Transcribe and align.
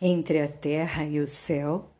Entre 0.00 0.40
a 0.40 0.46
Terra 0.46 1.04
e 1.04 1.18
o 1.18 1.26
Céu, 1.26 1.90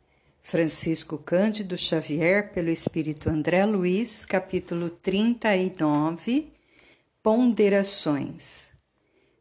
Francisco 0.41 1.19
Cândido 1.19 1.77
Xavier, 1.77 2.53
pelo 2.53 2.71
Espírito 2.71 3.29
André 3.29 3.67
Luiz, 3.67 4.25
capítulo 4.25 4.89
39 4.89 6.53
Ponderações. 7.21 8.71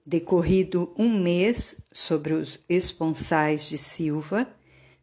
Decorrido 0.04 0.92
um 0.98 1.08
mês 1.22 1.86
sobre 1.94 2.34
os 2.34 2.60
esponsais 2.68 3.70
de 3.70 3.78
Silva, 3.78 4.52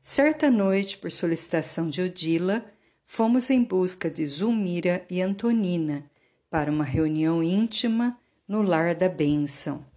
certa 0.02 0.50
noite, 0.50 0.98
por 0.98 1.12
solicitação 1.12 1.86
de 1.86 2.02
Odila, 2.02 2.64
fomos 3.06 3.50
em 3.50 3.62
busca 3.62 4.10
de 4.10 4.26
Zulmira 4.26 5.06
e 5.08 5.22
Antonina 5.22 6.10
para 6.50 6.72
uma 6.72 6.84
reunião 6.84 7.40
íntima 7.40 8.18
no 8.48 8.62
lar 8.62 8.96
da 8.96 9.08
bênção. 9.08 9.93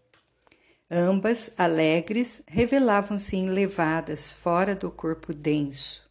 Ambas, 0.90 1.52
alegres, 1.58 2.42
revelavam-se 2.48 3.36
enlevadas 3.36 4.32
fora 4.32 4.74
do 4.74 4.90
corpo 4.90 5.34
denso. 5.34 6.10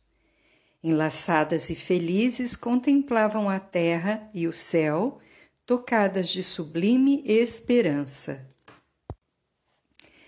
Enlaçadas 0.85 1.71
e 1.71 1.75
felizes, 1.75 2.55
contemplavam 2.55 3.49
a 3.49 3.59
terra 3.59 4.31
e 4.35 4.47
o 4.47 4.53
céu, 4.53 5.19
tocadas 5.65 6.29
de 6.29 6.43
sublime 6.43 7.23
esperança. 7.25 8.47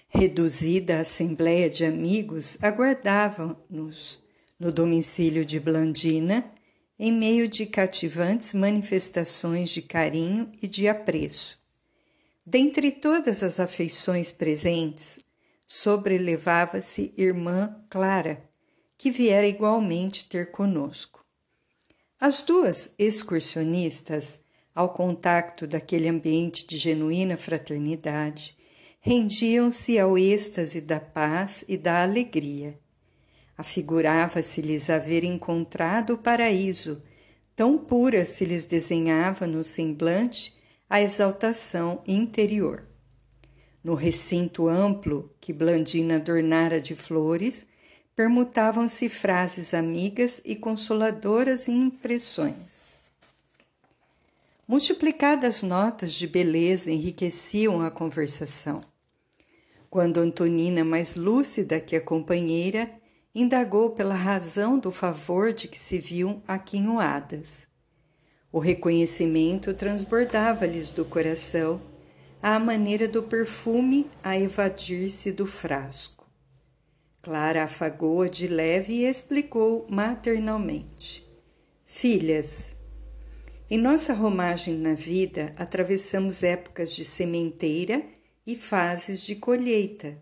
Reduzida 0.09 0.97
a 0.97 1.01
assembleia 1.01 1.69
de 1.69 1.85
amigos, 1.85 2.57
aguardavam-nos 2.63 4.19
no 4.59 4.73
domicílio 4.73 5.45
de 5.45 5.61
Blandina, 5.61 6.51
em 6.99 7.13
meio 7.13 7.47
de 7.47 7.67
cativantes 7.67 8.55
manifestações 8.55 9.69
de 9.69 9.83
carinho 9.83 10.51
e 10.61 10.67
de 10.67 10.89
apreço. 10.89 11.68
Dentre 12.51 12.91
todas 12.91 13.43
as 13.43 13.61
afeições 13.61 14.33
presentes, 14.33 15.21
sobrelevava-se 15.67 17.13
irmã 17.15 17.77
Clara, 17.91 18.43
que 18.97 19.11
viera 19.11 19.47
igualmente 19.47 20.27
ter 20.27 20.51
conosco. 20.51 21.23
As 22.19 22.41
duas 22.41 22.89
excursionistas, 22.99 24.41
ao 24.75 24.95
contato 24.95 25.67
daquele 25.67 26.09
ambiente 26.09 26.67
de 26.67 26.79
genuína 26.79 27.37
fraternidade, 27.37 28.57
rendiam-se 28.99 29.99
ao 29.99 30.17
êxtase 30.17 30.81
da 30.81 30.99
paz 30.99 31.67
e 31.69 31.77
da 31.77 32.03
alegria. 32.03 32.81
Afigurava-se-lhes 33.59 34.89
haver 34.89 35.23
encontrado 35.23 36.15
o 36.15 36.19
paraíso, 36.19 37.03
tão 37.55 37.77
pura 37.77 38.25
se 38.25 38.47
lhes 38.47 38.65
desenhava 38.65 39.47
no 39.47 39.63
semblante 39.63 40.58
a 40.89 41.01
exaltação 41.01 42.03
interior. 42.07 42.85
No 43.83 43.95
recinto 43.95 44.69
amplo 44.69 45.31
que 45.41 45.53
Blandina 45.53 46.17
adornara 46.17 46.81
de 46.81 46.95
flores, 46.95 47.67
permutavam-se 48.17 49.09
frases 49.09 49.73
amigas 49.73 50.41
e 50.45 50.57
consoladoras 50.57 51.69
e 51.69 51.73
impressões. 51.73 52.97
Multiplicadas 54.67 55.63
notas 55.63 56.13
de 56.13 56.27
beleza 56.27 56.91
enriqueciam 56.91 57.81
a 57.81 57.91
conversação. 57.91 58.81
Quando 59.89 60.19
Antonina, 60.19 60.85
mais 60.85 61.17
lúcida 61.17 61.81
que 61.81 61.97
a 61.97 62.01
companheira, 62.01 62.91
indagou 63.35 63.91
pela 63.91 64.15
razão 64.15 64.79
do 64.79 64.91
favor 64.91 65.53
de 65.53 65.69
que 65.69 65.79
se 65.79 65.99
viam 65.99 66.43
aquinhoadas. 66.47 67.67
O 68.51 68.59
reconhecimento 68.59 69.75
transbordava-lhes 69.75 70.91
do 70.91 71.05
coração, 71.05 71.83
à 72.43 72.59
maneira 72.59 73.07
do 73.07 73.23
perfume 73.23 74.11
a 74.23 74.39
evadir-se 74.39 75.31
do 75.31 75.47
frasco. 75.47 76.27
Clara 77.21 77.65
afagou-a 77.65 78.29
de 78.29 78.49
leve 78.49 78.93
e 78.95 79.05
explicou 79.05 79.87
maternalmente: 79.91 81.29
Filhas, 81.85 82.75
em 83.71 83.77
nossa 83.77 84.15
romagem 84.15 84.79
na 84.79 84.95
vida 84.95 85.53
atravessamos 85.59 86.43
épocas 86.43 86.95
de 86.95 87.05
sementeira 87.05 88.03
e 88.47 88.57
fases 88.57 89.23
de 89.23 89.37
colheita. 89.37 90.19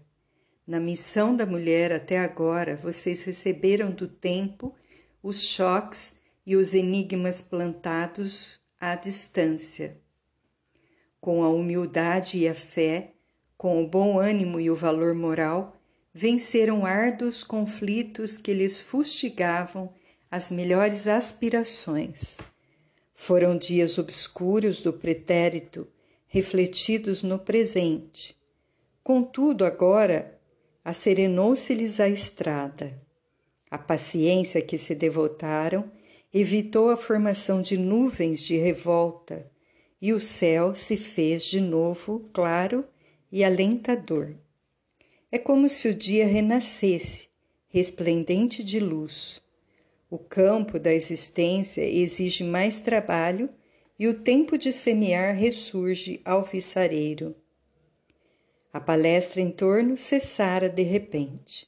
Na 0.67 0.81
missão 0.81 1.37
da 1.37 1.47
mulher 1.47 1.93
até 1.93 2.19
agora, 2.19 2.75
vocês 2.75 3.23
receberam 3.23 3.93
do 3.93 4.09
tempo 4.09 4.75
os 5.23 5.45
choques 5.45 6.17
e 6.47 6.55
os 6.55 6.73
enigmas 6.73 7.43
plantados 7.43 8.61
à 8.81 8.95
distância. 8.95 9.99
Com 11.21 11.43
a 11.43 11.49
humildade 11.49 12.39
e 12.39 12.49
a 12.49 12.55
fé, 12.55 13.15
com 13.57 13.83
o 13.83 13.89
bom 13.89 14.19
ânimo 14.19 14.61
e 14.61 14.71
o 14.71 14.77
valor 14.77 15.13
moral, 15.15 15.77
venceram 16.15 16.87
árduos 16.87 17.43
conflitos 17.43 18.37
que 18.37 18.53
lhes 18.53 18.81
fustigavam 18.81 19.93
as 20.31 20.51
melhores 20.51 21.07
aspirações. 21.07 22.39
Foram 23.15 23.57
dias 23.57 23.99
obscuros 23.99 24.81
do 24.83 24.93
pretérito, 24.93 25.89
refletidos 26.29 27.23
no 27.23 27.39
presente. 27.39 28.37
Contudo, 29.03 29.65
agora, 29.65 30.39
acerenou-se-lhes 30.85 31.99
a 31.99 32.09
estrada. 32.09 33.01
A 33.71 33.79
paciência 33.79 34.63
que 34.63 34.79
se 34.79 34.95
devotaram 34.95 35.91
evitou 36.39 36.91
a 36.91 36.99
formação 36.99 37.63
de 37.63 37.79
nuvens 37.79 38.43
de 38.43 38.59
revolta 38.59 39.51
e 40.03 40.13
o 40.13 40.21
céu 40.21 40.75
se 40.75 40.95
fez 40.95 41.45
de 41.45 41.63
novo 41.63 42.23
claro 42.31 42.85
e 43.33 43.43
alentador. 43.43 44.35
É 45.33 45.39
como 45.39 45.67
se 45.67 45.89
o 45.89 45.95
dia 45.95 46.27
renascesse, 46.27 47.29
resplendente 47.69 48.63
de 48.63 48.79
luz. 48.79 49.43
O 50.11 50.19
campo 50.19 50.79
da 50.79 50.93
existência 50.93 51.81
exige 51.81 52.45
mais 52.45 52.81
trabalho 52.81 53.49
e 53.99 54.07
o 54.07 54.13
tempo 54.13 54.59
de 54.59 54.73
semear 54.73 55.35
ressurge 55.35 56.21
alvissareiro. 56.23 57.35
A 58.75 58.79
palestra 58.79 59.41
em 59.41 59.51
torno 59.51 59.97
cessara 59.97 60.69
de 60.69 60.83
repente. 60.83 61.67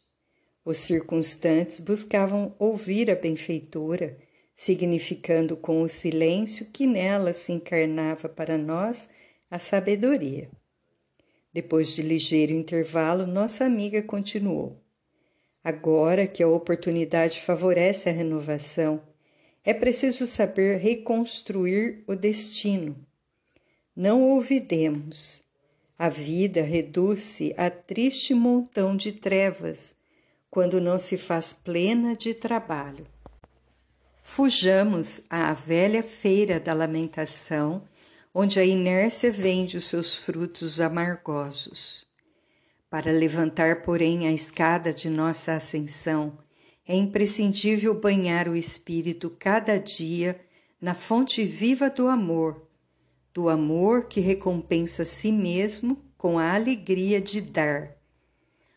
Os 0.62 0.76
circunstantes 0.76 1.80
buscavam 1.80 2.54
ouvir 2.58 3.10
a 3.10 3.14
benfeitora 3.14 4.27
significando 4.58 5.56
com 5.56 5.82
o 5.82 5.88
silêncio 5.88 6.66
que 6.66 6.84
nela 6.84 7.32
se 7.32 7.52
encarnava 7.52 8.28
para 8.28 8.58
nós 8.58 9.08
a 9.48 9.56
sabedoria. 9.56 10.50
Depois 11.52 11.94
de 11.94 12.02
ligeiro 12.02 12.52
intervalo, 12.52 13.24
nossa 13.24 13.64
amiga 13.64 14.02
continuou. 14.02 14.76
Agora 15.62 16.26
que 16.26 16.42
a 16.42 16.48
oportunidade 16.48 17.40
favorece 17.40 18.08
a 18.08 18.12
renovação, 18.12 19.00
é 19.64 19.72
preciso 19.72 20.26
saber 20.26 20.78
reconstruir 20.78 22.02
o 22.08 22.16
destino. 22.16 22.96
Não 23.94 24.28
ouvidemos. 24.28 25.40
A 25.96 26.08
vida 26.08 26.62
reduz-se 26.62 27.54
a 27.56 27.70
triste 27.70 28.34
montão 28.34 28.96
de 28.96 29.12
trevas 29.12 29.94
quando 30.50 30.80
não 30.80 30.98
se 30.98 31.16
faz 31.16 31.52
plena 31.52 32.16
de 32.16 32.34
trabalho. 32.34 33.06
Fujamos 34.30 35.22
à 35.30 35.54
velha 35.54 36.02
feira 36.02 36.60
da 36.60 36.74
lamentação, 36.74 37.82
onde 38.32 38.60
a 38.60 38.64
inércia 38.64 39.32
vende 39.32 39.78
os 39.78 39.86
seus 39.86 40.14
frutos 40.14 40.80
amargosos. 40.80 42.06
Para 42.90 43.10
levantar, 43.10 43.82
porém, 43.82 44.28
a 44.28 44.32
escada 44.32 44.92
de 44.92 45.08
nossa 45.08 45.54
ascensão, 45.54 46.38
é 46.86 46.94
imprescindível 46.94 47.98
banhar 47.98 48.48
o 48.48 48.54
espírito 48.54 49.30
cada 49.30 49.78
dia 49.78 50.38
na 50.78 50.94
fonte 50.94 51.42
viva 51.42 51.88
do 51.88 52.06
amor, 52.06 52.68
do 53.32 53.48
amor 53.48 54.08
que 54.08 54.20
recompensa 54.20 55.02
a 55.02 55.06
si 55.06 55.32
mesmo 55.32 56.04
com 56.18 56.38
a 56.38 56.54
alegria 56.54 57.18
de 57.18 57.40
dar. 57.40 57.96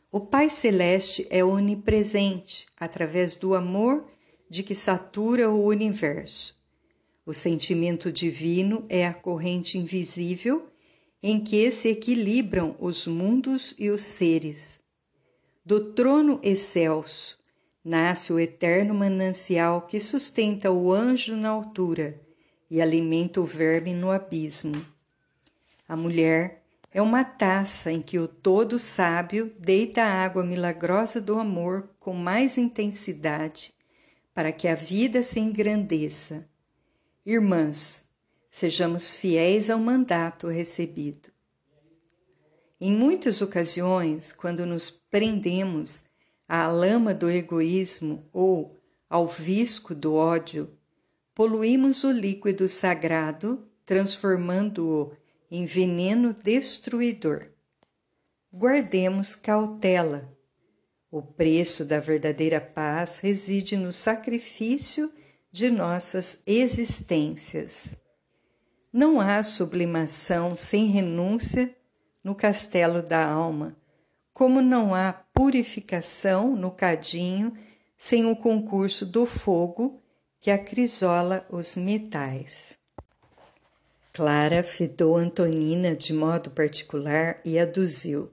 O 0.09 0.21
Pai 0.21 0.49
Celeste 0.49 1.27
é 1.29 1.43
onipresente 1.43 2.67
através 2.79 3.35
do 3.35 3.53
amor 3.53 4.10
de 4.51 4.63
que 4.63 4.75
satura 4.75 5.49
o 5.49 5.63
universo. 5.63 6.61
O 7.25 7.33
sentimento 7.33 8.11
divino 8.11 8.85
é 8.89 9.07
a 9.07 9.13
corrente 9.13 9.77
invisível 9.77 10.67
em 11.23 11.41
que 11.41 11.71
se 11.71 11.87
equilibram 11.87 12.75
os 12.77 13.07
mundos 13.07 13.73
e 13.79 13.89
os 13.89 14.01
seres. 14.01 14.77
Do 15.65 15.93
trono 15.93 16.37
excelso 16.43 17.39
nasce 17.81 18.33
o 18.33 18.39
eterno 18.41 18.93
manancial 18.93 19.83
que 19.83 20.01
sustenta 20.01 20.69
o 20.69 20.91
anjo 20.91 21.33
na 21.33 21.47
altura 21.47 22.19
e 22.69 22.81
alimenta 22.81 23.39
o 23.39 23.45
verme 23.45 23.93
no 23.93 24.11
abismo. 24.11 24.85
A 25.87 25.95
mulher 25.95 26.61
é 26.91 27.01
uma 27.01 27.23
taça 27.23 27.89
em 27.89 28.01
que 28.01 28.19
o 28.19 28.27
todo 28.27 28.77
sábio 28.77 29.53
deita 29.57 30.03
a 30.03 30.25
água 30.25 30.43
milagrosa 30.43 31.21
do 31.21 31.39
amor 31.39 31.89
com 32.01 32.13
mais 32.13 32.57
intensidade 32.57 33.79
para 34.33 34.51
que 34.51 34.67
a 34.67 34.75
vida 34.75 35.23
se 35.23 35.39
engrandeça. 35.39 36.47
Irmãs, 37.25 38.05
sejamos 38.49 39.15
fiéis 39.15 39.69
ao 39.69 39.79
mandato 39.79 40.47
recebido. 40.47 41.29
Em 42.79 42.91
muitas 42.91 43.41
ocasiões, 43.41 44.31
quando 44.31 44.65
nos 44.65 44.89
prendemos 44.89 46.03
à 46.47 46.67
lama 46.67 47.13
do 47.13 47.29
egoísmo 47.29 48.27
ou 48.33 48.75
ao 49.09 49.27
visco 49.27 49.93
do 49.93 50.15
ódio, 50.15 50.75
poluímos 51.35 52.03
o 52.03 52.11
líquido 52.11 52.67
sagrado, 52.67 53.67
transformando-o 53.85 55.11
em 55.49 55.65
veneno 55.65 56.33
destruidor. 56.33 57.47
Guardemos 58.51 59.35
cautela. 59.35 60.35
O 61.11 61.21
preço 61.21 61.83
da 61.83 61.99
verdadeira 61.99 62.61
paz 62.61 63.19
reside 63.19 63.75
no 63.75 63.91
sacrifício 63.91 65.11
de 65.51 65.69
nossas 65.69 66.39
existências. 66.47 67.97
Não 68.93 69.19
há 69.19 69.43
sublimação 69.43 70.55
sem 70.55 70.87
renúncia 70.87 71.75
no 72.23 72.33
castelo 72.33 73.03
da 73.03 73.29
alma, 73.29 73.75
como 74.33 74.61
não 74.61 74.95
há 74.95 75.11
purificação 75.11 76.55
no 76.55 76.71
cadinho 76.71 77.57
sem 77.97 78.25
o 78.25 78.35
concurso 78.35 79.05
do 79.05 79.25
fogo 79.25 80.01
que 80.39 80.49
acrisola 80.49 81.45
os 81.49 81.75
metais. 81.75 82.77
Clara 84.13 84.63
fitou 84.63 85.17
Antonina 85.17 85.93
de 85.93 86.13
modo 86.13 86.51
particular 86.51 87.41
e 87.43 87.59
aduziu: 87.59 88.31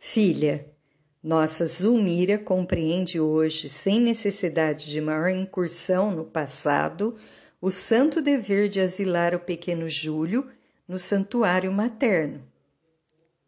Filha, 0.00 0.71
nossa 1.22 1.66
Zulmira 1.66 2.36
compreende 2.36 3.20
hoje, 3.20 3.68
sem 3.68 4.00
necessidade 4.00 4.90
de 4.90 5.00
maior 5.00 5.28
incursão 5.28 6.10
no 6.10 6.24
passado, 6.24 7.16
o 7.60 7.70
santo 7.70 8.20
dever 8.20 8.68
de 8.68 8.80
asilar 8.80 9.32
o 9.34 9.38
pequeno 9.38 9.88
Júlio 9.88 10.50
no 10.88 10.98
santuário 10.98 11.70
materno. 11.70 12.42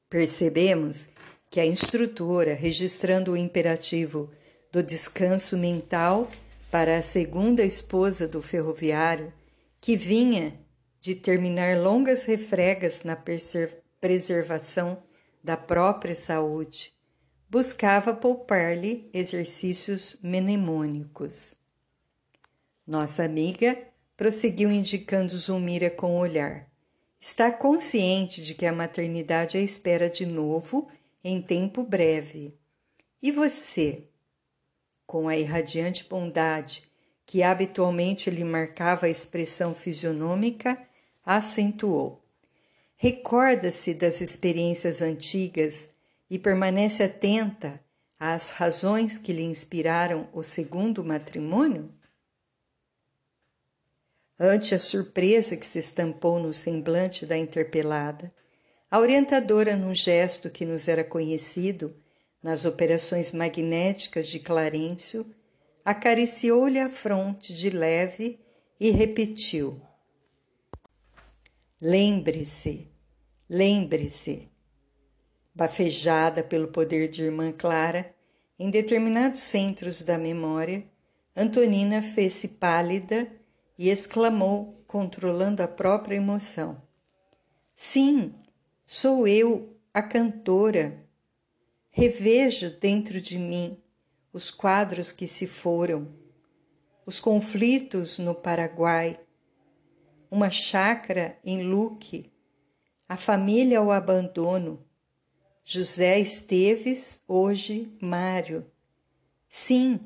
Percebemos 0.08 1.08
que 1.50 1.58
a 1.58 1.66
instrutora, 1.66 2.54
registrando 2.54 3.32
o 3.32 3.36
imperativo 3.36 4.30
do 4.70 4.80
descanso 4.80 5.56
mental 5.56 6.30
para 6.70 6.98
a 6.98 7.02
segunda 7.02 7.64
esposa 7.64 8.28
do 8.28 8.40
ferroviário, 8.40 9.32
que 9.80 9.96
vinha 9.96 10.58
de 11.00 11.16
terminar 11.16 11.76
longas 11.76 12.24
refregas 12.24 13.02
na 13.02 13.16
preservação 14.00 15.02
da 15.42 15.56
própria 15.56 16.14
saúde, 16.14 16.93
buscava 17.48 18.14
poupar-lhe 18.14 19.08
exercícios 19.12 20.16
mnemônicos. 20.22 21.54
Nossa 22.86 23.24
amiga 23.24 23.78
prosseguiu 24.16 24.70
indicando 24.70 25.36
Zulmira 25.36 25.90
com 25.90 26.16
o 26.16 26.18
olhar. 26.18 26.68
Está 27.20 27.50
consciente 27.50 28.42
de 28.42 28.54
que 28.54 28.66
a 28.66 28.72
maternidade 28.72 29.56
a 29.56 29.60
espera 29.60 30.10
de 30.10 30.26
novo 30.26 30.88
em 31.22 31.40
tempo 31.40 31.82
breve. 31.82 32.54
E 33.22 33.32
você? 33.32 34.04
Com 35.06 35.28
a 35.28 35.36
irradiante 35.36 36.04
bondade 36.08 36.84
que 37.26 37.42
habitualmente 37.42 38.30
lhe 38.30 38.44
marcava 38.44 39.06
a 39.06 39.10
expressão 39.10 39.74
fisionômica, 39.74 40.78
acentuou. 41.24 42.22
Recorda-se 42.96 43.94
das 43.94 44.20
experiências 44.20 45.00
antigas 45.00 45.88
e 46.30 46.38
permanece 46.38 47.02
atenta 47.02 47.80
às 48.18 48.50
razões 48.50 49.18
que 49.18 49.32
lhe 49.32 49.42
inspiraram 49.42 50.28
o 50.32 50.42
segundo 50.42 51.04
matrimônio? 51.04 51.92
Ante 54.38 54.74
a 54.74 54.78
surpresa 54.78 55.56
que 55.56 55.66
se 55.66 55.78
estampou 55.78 56.40
no 56.40 56.52
semblante 56.52 57.24
da 57.24 57.36
interpelada, 57.36 58.34
a 58.90 58.98
orientadora, 58.98 59.76
num 59.76 59.94
gesto 59.94 60.50
que 60.50 60.64
nos 60.64 60.88
era 60.88 61.04
conhecido 61.04 61.96
nas 62.42 62.64
operações 62.64 63.32
magnéticas 63.32 64.28
de 64.28 64.38
Clarencio, 64.38 65.26
acariciou-lhe 65.84 66.78
a 66.78 66.88
fronte 66.88 67.54
de 67.54 67.70
leve 67.70 68.38
e 68.78 68.90
repetiu: 68.90 69.80
Lembre-se, 71.80 72.88
lembre-se. 73.48 74.53
Bafejada 75.54 76.42
pelo 76.42 76.68
poder 76.68 77.08
de 77.08 77.22
irmã 77.22 77.52
Clara, 77.52 78.12
em 78.58 78.70
determinados 78.70 79.40
centros 79.40 80.02
da 80.02 80.18
memória, 80.18 80.84
Antonina 81.36 82.02
fez-se 82.02 82.48
pálida 82.48 83.28
e 83.78 83.88
exclamou, 83.88 84.84
controlando 84.86 85.62
a 85.62 85.68
própria 85.68 86.16
emoção: 86.16 86.82
Sim, 87.74 88.34
sou 88.84 89.26
eu, 89.26 89.76
a 89.92 90.02
cantora. 90.02 91.04
Revejo 91.90 92.70
dentro 92.80 93.20
de 93.20 93.38
mim 93.38 93.80
os 94.32 94.50
quadros 94.50 95.12
que 95.12 95.28
se 95.28 95.46
foram, 95.46 96.12
os 97.06 97.20
conflitos 97.20 98.18
no 98.18 98.34
Paraguai, 98.34 99.20
uma 100.28 100.50
chácara 100.50 101.38
em 101.44 101.62
Luque, 101.62 102.32
a 103.08 103.16
família 103.16 103.78
ao 103.78 103.92
abandono, 103.92 104.84
José 105.66 106.20
Esteves, 106.20 107.22
hoje 107.26 107.90
Mário. 107.98 108.66
Sim, 109.48 109.98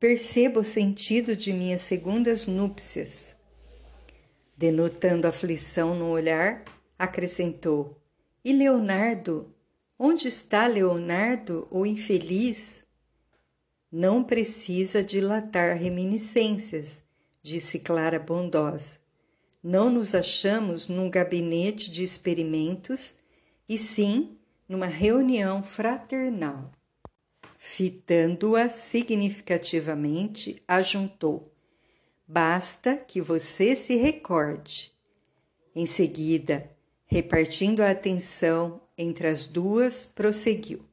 percebo 0.00 0.58
o 0.58 0.64
sentido 0.64 1.36
de 1.36 1.52
minhas 1.52 1.82
segundas 1.82 2.48
núpcias. 2.48 3.36
Denotando 4.56 5.28
aflição 5.28 5.94
no 5.94 6.08
olhar, 6.08 6.64
acrescentou: 6.98 7.96
E 8.44 8.52
Leonardo? 8.52 9.54
Onde 9.96 10.26
está 10.26 10.66
Leonardo, 10.66 11.68
o 11.70 11.86
infeliz? 11.86 12.84
Não 13.92 14.24
precisa 14.24 15.04
dilatar 15.04 15.76
reminiscências, 15.76 17.00
disse 17.40 17.78
Clara 17.78 18.18
bondosa. 18.18 18.98
Não 19.62 19.88
nos 19.88 20.16
achamos 20.16 20.88
num 20.88 21.08
gabinete 21.08 21.92
de 21.92 22.02
experimentos, 22.02 23.14
e 23.68 23.78
sim 23.78 24.35
numa 24.68 24.86
reunião 24.86 25.62
fraternal. 25.62 26.70
Fitando-a 27.58 28.68
significativamente, 28.68 30.62
ajuntou: 30.66 31.52
Basta 32.26 32.96
que 32.96 33.20
você 33.20 33.74
se 33.74 33.96
recorde. 33.96 34.92
Em 35.74 35.86
seguida, 35.86 36.70
repartindo 37.06 37.82
a 37.82 37.90
atenção 37.90 38.80
entre 38.96 39.26
as 39.26 39.46
duas, 39.46 40.06
prosseguiu: 40.06 40.84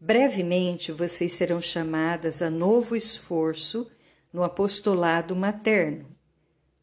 Brevemente 0.00 0.90
vocês 0.92 1.32
serão 1.32 1.60
chamadas 1.60 2.42
a 2.42 2.50
novo 2.50 2.96
esforço 2.96 3.90
no 4.32 4.42
apostolado 4.42 5.36
materno. 5.36 6.06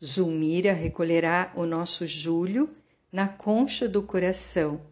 Zulmira 0.03 0.71
recolherá 0.71 1.51
o 1.55 1.65
nosso 1.65 2.07
Júlio 2.07 2.73
na 3.11 3.27
concha 3.27 3.87
do 3.89 4.01
coração. 4.01 4.88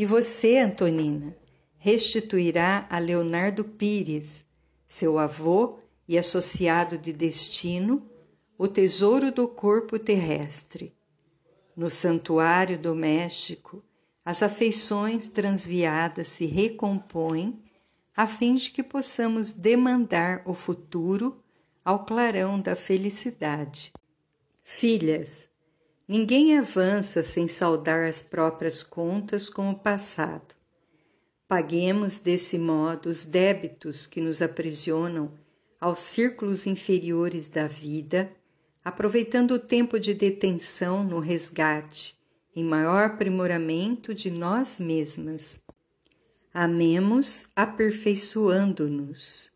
E 0.00 0.06
você, 0.06 0.56
Antonina, 0.56 1.36
restituirá 1.76 2.86
a 2.88 2.98
Leonardo 2.98 3.62
Pires, 3.62 4.46
seu 4.86 5.18
avô 5.18 5.78
e 6.08 6.16
associado 6.16 6.96
de 6.96 7.12
destino, 7.12 8.10
o 8.56 8.66
tesouro 8.66 9.30
do 9.30 9.46
corpo 9.46 9.98
terrestre. 9.98 10.96
No 11.76 11.90
santuário 11.90 12.78
doméstico, 12.78 13.84
as 14.24 14.42
afeições 14.42 15.28
transviadas 15.28 16.28
se 16.28 16.46
recompõem 16.46 17.62
a 18.16 18.26
fim 18.26 18.54
de 18.54 18.70
que 18.70 18.82
possamos 18.82 19.52
demandar 19.52 20.40
o 20.46 20.54
futuro 20.54 21.44
ao 21.84 22.06
clarão 22.06 22.58
da 22.58 22.74
felicidade. 22.74 23.92
Filhas, 24.64 25.49
ninguém 26.10 26.58
avança 26.58 27.22
sem 27.22 27.46
saldar 27.46 28.04
as 28.04 28.20
próprias 28.20 28.82
contas 28.82 29.48
com 29.48 29.70
o 29.70 29.78
passado. 29.78 30.56
Paguemos 31.46 32.18
desse 32.18 32.58
modo 32.58 33.08
os 33.08 33.24
débitos 33.24 34.08
que 34.08 34.20
nos 34.20 34.42
aprisionam 34.42 35.32
aos 35.80 36.00
círculos 36.00 36.66
inferiores 36.66 37.48
da 37.48 37.68
vida, 37.68 38.28
aproveitando 38.84 39.52
o 39.52 39.58
tempo 39.60 40.00
de 40.00 40.12
detenção 40.12 41.04
no 41.04 41.20
resgate, 41.20 42.18
em 42.56 42.64
maior 42.64 43.04
aprimoramento 43.04 44.12
de 44.12 44.32
nós 44.32 44.80
mesmas. 44.80 45.60
Amemos 46.52 47.46
aperfeiçoando-nos. 47.54 49.52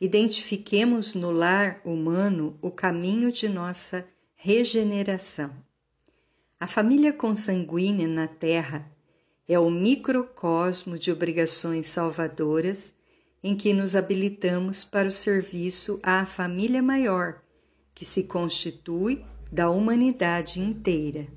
Identifiquemos 0.00 1.12
no 1.12 1.30
lar 1.30 1.82
humano 1.84 2.58
o 2.62 2.70
caminho 2.70 3.30
de 3.30 3.46
nossa 3.46 4.08
regeneração. 4.36 5.65
A 6.58 6.66
família 6.66 7.12
consanguínea 7.12 8.08
na 8.08 8.26
Terra 8.26 8.90
é 9.46 9.58
o 9.58 9.70
microcosmo 9.70 10.98
de 10.98 11.12
obrigações 11.12 11.86
salvadoras 11.86 12.94
em 13.42 13.54
que 13.54 13.74
nos 13.74 13.94
habilitamos 13.94 14.82
para 14.82 15.06
o 15.06 15.12
serviço 15.12 16.00
à 16.02 16.24
família 16.24 16.82
maior, 16.82 17.42
que 17.94 18.06
se 18.06 18.24
constitui 18.24 19.22
da 19.52 19.68
humanidade 19.68 20.58
inteira. 20.58 21.28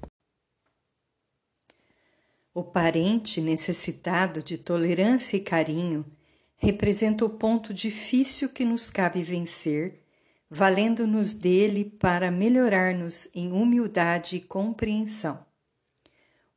O 2.54 2.64
parente 2.64 3.42
necessitado 3.42 4.42
de 4.42 4.58
tolerância 4.58 5.36
e 5.36 5.42
carinho 5.42 6.06
representa 6.56 7.26
o 7.26 7.30
ponto 7.30 7.74
difícil 7.74 8.50
que 8.50 8.64
nos 8.64 8.90
cabe 8.90 9.22
vencer, 9.22 9.99
valendo-nos 10.50 11.32
dele 11.32 11.86
para 11.86 12.32
melhorar-nos 12.32 13.28
em 13.36 13.52
humildade 13.52 14.38
e 14.38 14.42
compreensão. 14.42 15.46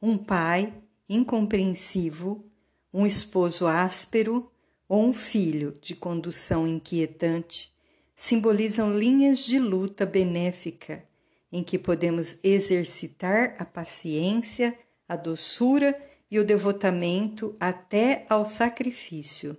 Um 0.00 0.16
pai 0.16 0.72
incompreensivo, 1.08 2.44
um 2.92 3.06
esposo 3.06 3.66
áspero 3.66 4.50
ou 4.88 5.04
um 5.04 5.12
filho 5.12 5.78
de 5.80 5.94
condução 5.94 6.66
inquietante 6.66 7.72
simbolizam 8.14 8.96
linhas 8.96 9.40
de 9.44 9.58
luta 9.58 10.06
benéfica 10.06 11.04
em 11.50 11.62
que 11.62 11.78
podemos 11.78 12.36
exercitar 12.42 13.56
a 13.58 13.64
paciência, 13.64 14.78
a 15.06 15.16
doçura 15.16 16.00
e 16.30 16.38
o 16.38 16.44
devotamento 16.44 17.54
até 17.60 18.24
ao 18.28 18.46
sacrifício. 18.46 19.56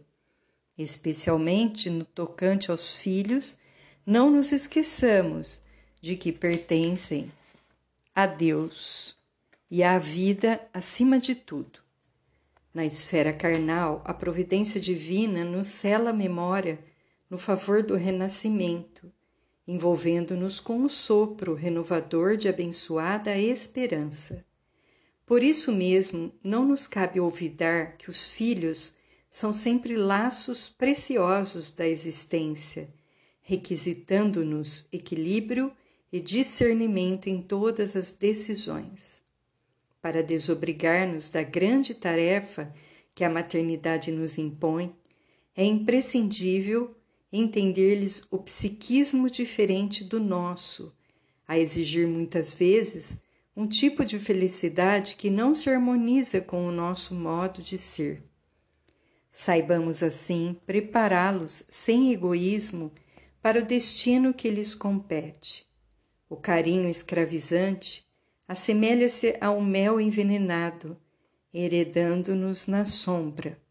Especialmente 0.76 1.90
no 1.90 2.04
tocante 2.04 2.72
aos 2.72 2.92
filhos, 2.92 3.58
não 4.06 4.30
nos 4.30 4.52
esqueçamos 4.52 5.62
de 6.02 6.16
que 6.16 6.32
pertencem 6.32 7.32
a 8.14 8.26
Deus 8.26 9.18
e 9.72 9.82
à 9.82 9.98
vida 9.98 10.62
acima 10.74 11.18
de 11.18 11.34
tudo. 11.34 11.80
Na 12.74 12.86
esfera 12.86 13.32
carnal, 13.32 14.02
a 14.04 14.14
providência 14.14 14.80
divina 14.80 15.44
nos 15.44 15.68
cela 15.68 16.10
a 16.10 16.14
memória 16.14 16.80
no 17.30 17.38
favor 17.38 17.82
do 17.82 17.96
renascimento, 17.96 19.12
envolvendo-nos 19.68 20.60
com 20.60 20.84
o 20.84 20.90
sopro 20.90 21.54
renovador 21.54 22.36
de 22.36 22.50
abençoada 22.50 23.38
esperança. 23.38 24.46
Por 25.26 25.42
isso 25.42 25.72
mesmo, 25.72 26.34
não 26.44 26.66
nos 26.66 26.86
cabe 26.86 27.20
olvidar 27.20 27.96
que 27.98 28.10
os 28.10 28.30
filhos 28.30 28.96
são 29.30 29.54
sempre 29.54 29.96
laços 29.96 30.68
preciosos 30.68 31.72
da 31.72 31.88
existência, 31.88 32.90
requisitando-nos 33.44 34.88
equilíbrio 34.92 35.72
e 36.12 36.20
discernimento 36.20 37.28
em 37.28 37.42
todas 37.42 37.96
as 37.96 38.12
decisões. 38.12 39.22
Para 40.02 40.24
desobrigar-nos 40.24 41.30
da 41.30 41.44
grande 41.44 41.94
tarefa 41.94 42.74
que 43.14 43.24
a 43.24 43.30
maternidade 43.30 44.12
nos 44.12 44.38
impõe, 44.38 44.96
é 45.56 45.64
imprescindível 45.64 46.96
entender-lhes 47.32 48.26
o 48.32 48.38
psiquismo 48.38 49.30
diferente 49.30 50.04
do 50.04 50.20
nosso, 50.20 50.94
a 51.48 51.58
exigir 51.58 52.08
muitas 52.08 52.54
vezes 52.54 53.22
um 53.56 53.68
tipo 53.68 54.04
de 54.06 54.18
felicidade 54.18 55.16
que 55.16 55.30
não 55.30 55.54
se 55.54 55.70
harmoniza 55.70 56.42
com 56.42 56.66
o 56.68 56.72
nosso 56.72 57.14
modo 57.14 57.62
de 57.62 57.78
ser. 57.78 58.24
Saibamos 59.32 60.02
assim 60.02 60.56
prepará-los 60.66 61.64
sem 61.70 62.14
egoísmo 62.14 62.92
para 63.44 63.60
o 63.60 63.66
destino 63.66 64.34
que 64.34 64.50
lhes 64.50 64.74
compete. 64.74 65.68
O 66.30 66.38
carinho 66.38 66.88
escravizante 66.88 68.08
assemelha-se 68.48 69.38
ao 69.42 69.60
mel 69.60 70.00
envenenado, 70.00 70.98
heredando-nos 71.54 72.68
na 72.68 72.86
sombra. 72.86 73.62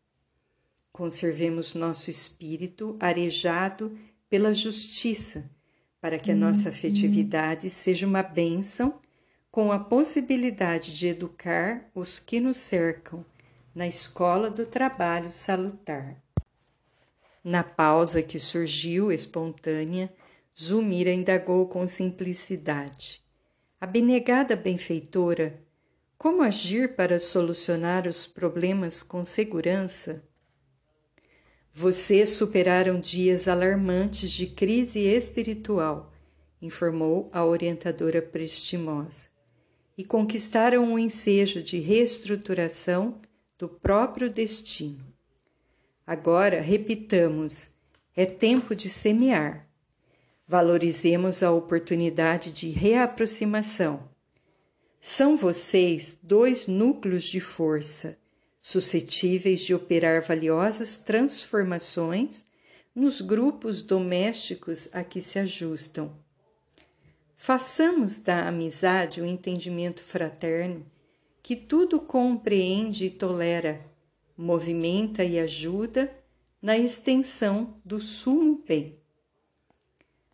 Conservemos 0.93 1.73
nosso 1.73 2.11
espírito 2.11 2.99
arejado 3.01 3.99
pela 4.29 4.53
justiça, 4.53 5.51
para 6.03 6.19
que 6.19 6.31
a 6.31 6.37
nossa 6.37 6.69
uhum. 6.69 6.75
afetividade 6.75 7.71
seja 7.71 8.07
uma 8.07 8.23
bênção 8.23 9.01
com 9.51 9.73
a 9.73 9.79
possibilidade 9.79 10.95
de 10.99 11.07
educar 11.07 11.91
os 11.95 12.19
que 12.19 12.41
nos 12.41 12.59
cercam 12.59 13.25
na 13.75 13.87
escola 13.87 14.51
do 14.51 14.67
trabalho 14.67 15.31
salutar. 15.31 16.22
Na 17.45 17.65
pausa 17.65 18.23
que 18.23 18.39
surgiu 18.39 19.11
espontânea, 19.11 20.13
Zulmira 20.61 21.13
indagou 21.13 21.67
com 21.67 21.87
simplicidade. 21.87 23.21
Abnegada 23.81 24.55
benfeitora, 24.55 25.61
como 26.17 26.43
agir 26.43 26.95
para 26.95 27.19
solucionar 27.19 28.07
os 28.07 28.29
problemas 28.29 29.03
com 29.03 29.25
segurança? 29.25 30.23
Vocês 31.73 32.29
superaram 32.29 33.01
dias 33.01 33.49
alarmantes 33.49 34.31
de 34.31 34.47
crise 34.47 35.01
espiritual, 35.01 36.13
informou 36.61 37.29
a 37.33 37.45
orientadora 37.45 38.23
prestimosa 38.23 39.27
e 39.99 40.05
conquistaram 40.05 40.85
um 40.85 40.97
ensejo 40.97 41.61
de 41.61 41.81
reestruturação 41.81 43.21
do 43.59 43.69
próprio 43.69 44.31
destino. 44.31 45.12
Agora, 46.07 46.61
repitamos, 46.61 47.71
é 48.17 48.27
tempo 48.27 48.75
de 48.75 48.89
semear. 48.89 49.69
Valorizemos 50.47 51.43
a 51.43 51.51
oportunidade 51.51 52.53
de 52.53 52.69
reaproximação. 52.71 54.11
São 55.01 55.37
vocês 55.37 56.19
dois 56.23 56.67
núcleos 56.67 57.25
de 57.25 57.41
força, 57.41 58.19
suscetíveis 58.61 59.61
de 59.61 59.75
operar 59.75 60.23
valiosas 60.23 60.97
transformações 60.97 62.45
nos 62.95 63.21
grupos 63.21 63.83
domésticos 63.83 64.89
a 64.93 65.03
que 65.03 65.21
se 65.21 65.39
ajustam 65.39 66.23
Façamos 67.45 68.19
da 68.19 68.47
amizade 68.47 69.21
o 69.21 69.25
um 69.25 69.27
entendimento 69.27 70.01
fraterno 70.01 70.87
que 71.43 71.57
tudo 71.57 71.99
compreende 71.99 73.07
e 73.07 73.11
tolera, 73.11 73.85
movimenta 74.43 75.25
e 75.25 75.39
ajuda 75.39 76.13
na 76.61 76.77
extensão 76.77 77.81
do 77.85 78.01
sumo 78.01 78.63
bem. 78.67 78.99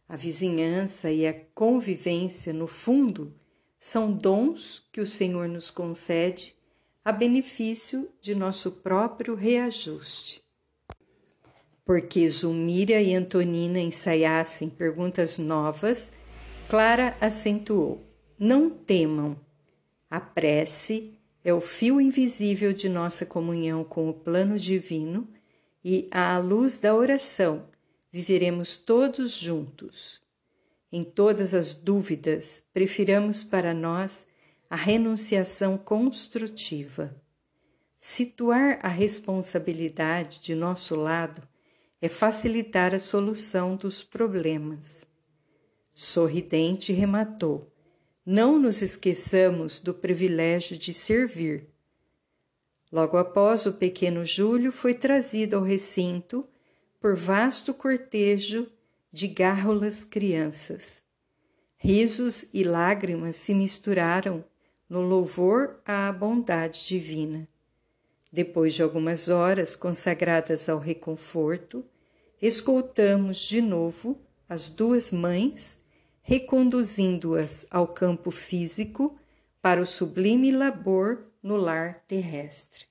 A 0.09 0.17
vizinhança 0.17 1.11
e 1.11 1.27
a 1.27 1.35
convivência, 1.55 2.53
no 2.53 2.67
fundo, 2.67 3.35
são 3.79 4.11
dons 4.11 4.89
que 4.91 5.01
o 5.01 5.07
Senhor 5.07 5.47
nos 5.49 5.71
concede 5.71 6.57
a 7.05 7.13
benefício 7.13 8.11
de 8.21 8.35
nosso 8.35 8.73
próprio 8.73 9.35
reajuste. 9.35 10.43
Porque 11.85 12.29
Zulmira 12.29 13.01
e 13.01 13.15
Antonina 13.15 13.79
ensaiassem 13.79 14.69
perguntas 14.69 15.39
novas 15.39 16.11
Clara 16.69 17.17
acentuou: 17.19 18.07
Não 18.39 18.69
temam. 18.69 19.41
A 20.11 20.21
prece 20.21 21.18
é 21.45 21.53
o 21.55 21.61
fio 21.61 22.01
invisível 22.01 22.73
de 22.73 22.89
nossa 22.89 23.25
comunhão 23.25 23.85
com 23.85 24.09
o 24.09 24.15
plano 24.15 24.59
divino 24.59 25.29
e, 25.85 26.09
à 26.11 26.37
luz 26.39 26.79
da 26.79 26.95
oração, 26.95 27.69
viveremos 28.11 28.77
todos 28.77 29.39
juntos. 29.39 30.21
Em 30.91 31.03
todas 31.03 31.55
as 31.55 31.75
dúvidas, 31.75 32.65
prefiramos 32.73 33.45
para 33.45 33.75
nós 33.75 34.27
a 34.71 34.77
renunciação 34.77 35.79
construtiva. 35.79 37.15
Situar 37.99 38.79
a 38.83 38.89
responsabilidade 38.89 40.41
de 40.41 40.55
nosso 40.55 40.97
lado 40.97 41.43
é 42.01 42.09
facilitar 42.09 42.95
a 42.95 42.99
solução 42.99 43.77
dos 43.77 44.03
problemas. 44.03 45.07
Sorridente 45.93 46.93
rematou: 46.93 47.73
Não 48.31 48.59
nos 48.59 48.83
esqueçamos 48.83 49.81
do 49.81 49.95
privilégio 49.95 50.77
de 50.77 50.93
servir. 50.93 51.67
Logo 52.93 53.17
após, 53.17 53.65
o 53.65 53.73
pequeno 53.73 54.23
Júlio 54.23 54.71
foi 54.71 54.93
trazido 54.93 55.57
ao 55.57 55.63
recinto 55.63 56.47
por 57.01 57.17
vasto 57.17 57.73
cortejo 57.73 58.71
de 59.11 59.29
gárrulas 59.29 60.05
crianças. 60.05 61.01
Risos 61.79 62.45
e 62.53 62.65
lágrimas 62.65 63.37
se 63.37 63.55
misturaram 63.55 64.45
no 64.91 65.01
louvor 65.01 65.81
à 65.83 66.13
bondade 66.13 66.87
divina. 66.87 67.49
Depois 68.31 68.75
de 68.75 68.83
algumas 68.83 69.31
horas 69.31 69.75
consagradas 69.75 70.69
ao 70.69 70.79
reconforto, 70.79 71.83
escoltamos 72.43 73.39
de 73.39 73.63
novo 73.63 74.21
as 74.47 74.69
duas 74.69 75.11
mães 75.11 75.83
reconduzindo-as 76.29 77.67
ao 77.71 77.89
campo 77.89 78.31
físico 78.31 79.17
para 79.63 79.81
o 79.81 79.87
sublime 79.87 80.53
labor 80.53 81.25
no 81.43 81.57
lar 81.57 82.05
terrestre. 82.07 82.88